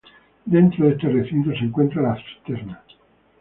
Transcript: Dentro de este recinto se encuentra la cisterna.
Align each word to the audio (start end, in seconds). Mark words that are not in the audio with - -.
Dentro 0.47 0.87
de 0.87 0.93
este 0.93 1.09
recinto 1.09 1.51
se 1.51 1.57
encuentra 1.65 2.01
la 2.01 2.15
cisterna. 2.17 2.81